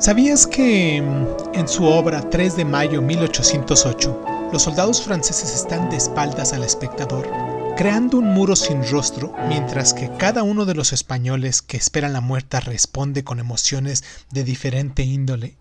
[0.00, 5.98] ¿Sabías que mm, en su obra 3 de mayo 1808, los soldados franceses están de
[5.98, 7.28] espaldas al espectador,
[7.76, 12.22] creando un muro sin rostro, mientras que cada uno de los españoles que esperan la
[12.22, 15.58] muerte responde con emociones de diferente índole?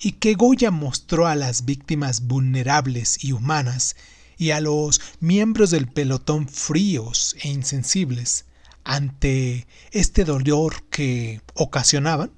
[0.00, 3.94] Y que Goya mostró a las víctimas vulnerables y humanas
[4.36, 8.46] y a los miembros del pelotón fríos e insensibles
[8.82, 12.32] ante este dolor que ocasionaban?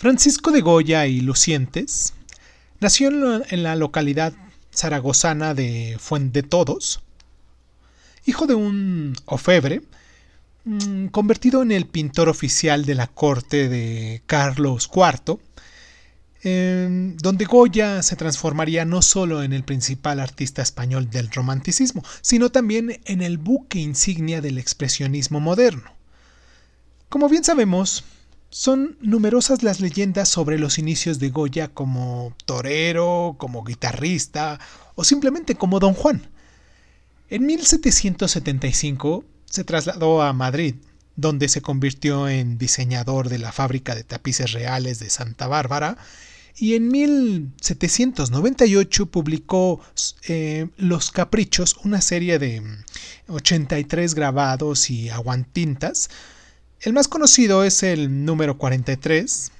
[0.00, 2.14] Francisco de Goya y Lucientes
[2.80, 3.10] nació
[3.44, 4.32] en la localidad
[4.74, 7.02] zaragozana de Fuente Todos,
[8.24, 9.82] hijo de un ofebre,
[10.64, 15.38] mm, convertido en el pintor oficial de la corte de Carlos IV,
[16.44, 22.48] em, donde Goya se transformaría no solo en el principal artista español del romanticismo, sino
[22.48, 25.92] también en el buque insignia del expresionismo moderno.
[27.10, 28.02] Como bien sabemos,
[28.50, 34.60] son numerosas las leyendas sobre los inicios de Goya como torero, como guitarrista
[34.96, 36.28] o simplemente como Don Juan.
[37.28, 40.74] En 1775 se trasladó a Madrid,
[41.14, 45.96] donde se convirtió en diseñador de la fábrica de tapices reales de Santa Bárbara,
[46.56, 49.80] y en 1798 publicó
[50.28, 52.62] eh, Los Caprichos, una serie de
[53.28, 56.10] 83 grabados y aguantintas,
[56.82, 59.52] el más conocido es el número 43,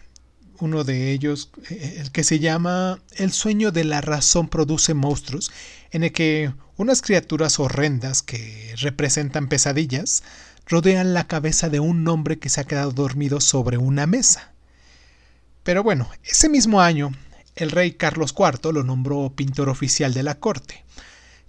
[0.61, 5.51] uno de ellos, eh, el que se llama El sueño de la razón produce monstruos,
[5.91, 10.23] en el que unas criaturas horrendas que representan pesadillas
[10.67, 14.53] rodean la cabeza de un hombre que se ha quedado dormido sobre una mesa.
[15.63, 17.13] Pero bueno, ese mismo año,
[17.55, 20.85] el rey Carlos IV lo nombró pintor oficial de la corte.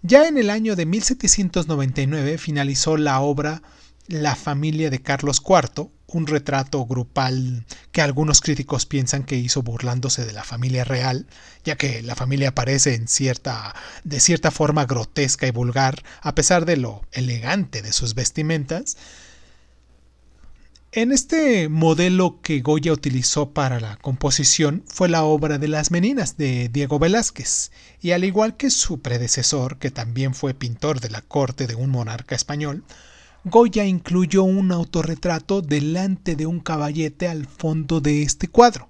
[0.02, 3.62] Ya en el año de 1799 finalizó la obra
[4.08, 10.26] la familia de Carlos IV, un retrato grupal que algunos críticos piensan que hizo burlándose
[10.26, 11.28] de la familia real,
[11.64, 13.74] ya que la familia aparece en cierta
[14.04, 18.98] de cierta forma grotesca y vulgar, a pesar de lo elegante de sus vestimentas.
[20.94, 26.36] En este modelo que Goya utilizó para la composición fue la obra de las Meninas
[26.36, 31.22] de Diego Velázquez, y al igual que su predecesor, que también fue pintor de la
[31.22, 32.84] corte de un monarca español,
[33.44, 38.90] Goya incluyó un autorretrato delante de un caballete al fondo de este cuadro.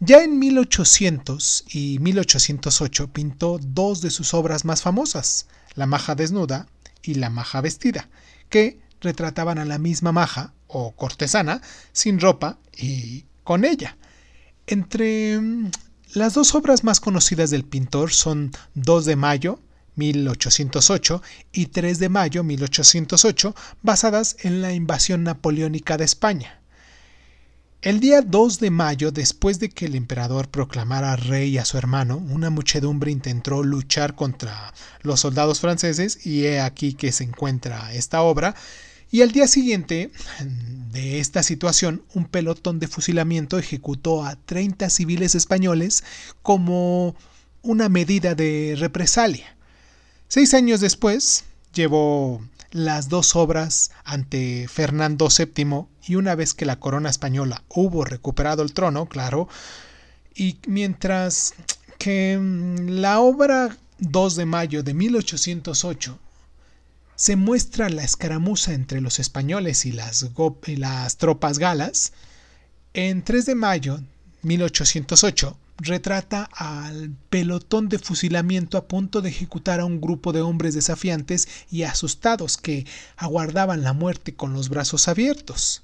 [0.00, 6.68] Ya en 1800 y 1808 pintó dos de sus obras más famosas, La maja desnuda
[7.02, 8.08] y La maja vestida,
[8.48, 11.60] que retrataban a la misma maja o cortesana
[11.92, 13.98] sin ropa y con ella.
[14.66, 15.70] Entre mm,
[16.14, 19.60] las dos obras más conocidas del pintor son 2 de mayo
[19.96, 21.22] 1808
[21.52, 26.60] y 3 de mayo 1808, basadas en la invasión napoleónica de España.
[27.84, 32.16] El día 2 de mayo, después de que el emperador proclamara rey a su hermano,
[32.16, 34.72] una muchedumbre intentó luchar contra
[35.02, 38.54] los soldados franceses y he aquí que se encuentra esta obra.
[39.10, 40.10] Y al día siguiente
[40.92, 46.04] de esta situación, un pelotón de fusilamiento ejecutó a 30 civiles españoles
[46.40, 47.14] como
[47.60, 49.53] una medida de represalia.
[50.28, 56.80] Seis años después, llevó las dos obras ante Fernando VII y una vez que la
[56.80, 59.48] corona española hubo recuperado el trono, claro,
[60.34, 61.54] y mientras
[61.98, 66.18] que mm, la obra 2 de mayo de 1808
[67.16, 72.12] se muestra la escaramuza entre los españoles y las, tropas galas,
[72.92, 74.00] en 3 de mayo
[74.42, 80.74] 1808 retrata al pelotón de fusilamiento a punto de ejecutar a un grupo de hombres
[80.74, 82.86] desafiantes y asustados que
[83.16, 85.82] aguardaban la muerte con los brazos abiertos.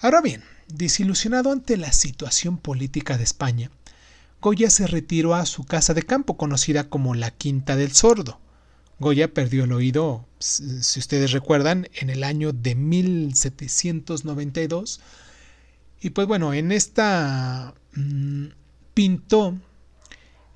[0.00, 3.70] Ahora bien, desilusionado ante la situación política de España,
[4.40, 8.40] Goya se retiró a su casa de campo conocida como la Quinta del Sordo.
[8.98, 15.00] Goya perdió el oído, si ustedes recuerdan, en el año de 1792.
[16.00, 18.46] Y pues bueno, en esta mm,
[18.94, 19.58] pintó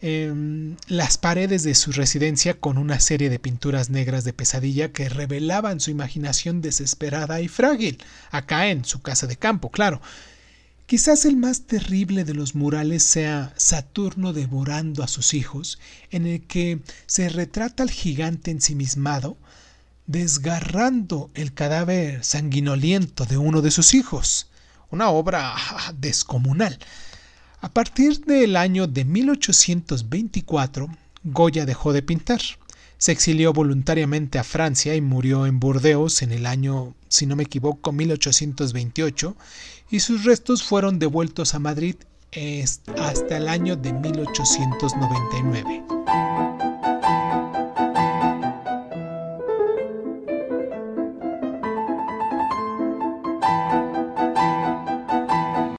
[0.00, 5.09] em, las paredes de su residencia con una serie de pinturas negras de pesadilla que
[5.09, 7.99] revelaban su imaginación desesperada y frágil,
[8.31, 10.00] acá en su casa de campo, claro.
[10.87, 15.81] Quizás el más terrible de los murales sea Saturno devorando a sus hijos,
[16.11, 19.37] en el que se retrata al gigante ensimismado,
[20.06, 24.49] desgarrando el cadáver sanguinoliento de uno de sus hijos.
[24.88, 25.56] Una obra
[25.99, 26.79] descomunal.
[27.66, 30.88] A partir del año de 1824,
[31.24, 32.40] Goya dejó de pintar.
[32.96, 37.42] Se exilió voluntariamente a Francia y murió en Burdeos en el año, si no me
[37.42, 39.36] equivoco, 1828,
[39.90, 41.96] y sus restos fueron devueltos a Madrid
[43.00, 45.82] hasta el año de 1899.